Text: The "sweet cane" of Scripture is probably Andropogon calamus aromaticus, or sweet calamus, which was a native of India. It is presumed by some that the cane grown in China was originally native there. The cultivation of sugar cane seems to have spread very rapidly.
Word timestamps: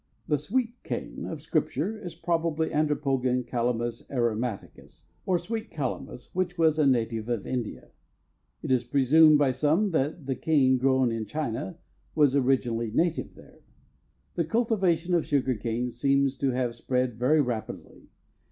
The 0.27 0.39
"sweet 0.39 0.81
cane" 0.81 1.25
of 1.27 1.43
Scripture 1.43 1.95
is 1.95 2.15
probably 2.15 2.69
Andropogon 2.71 3.43
calamus 3.45 4.01
aromaticus, 4.09 5.03
or 5.27 5.37
sweet 5.37 5.69
calamus, 5.69 6.33
which 6.33 6.57
was 6.57 6.79
a 6.79 6.87
native 6.87 7.29
of 7.29 7.45
India. 7.45 7.89
It 8.63 8.71
is 8.71 8.83
presumed 8.83 9.37
by 9.37 9.51
some 9.51 9.91
that 9.91 10.25
the 10.25 10.33
cane 10.35 10.79
grown 10.79 11.11
in 11.11 11.27
China 11.27 11.77
was 12.15 12.35
originally 12.35 12.89
native 12.89 13.35
there. 13.35 13.59
The 14.33 14.45
cultivation 14.45 15.13
of 15.13 15.23
sugar 15.27 15.53
cane 15.53 15.91
seems 15.91 16.35
to 16.39 16.49
have 16.49 16.73
spread 16.75 17.19
very 17.19 17.39
rapidly. 17.39 18.09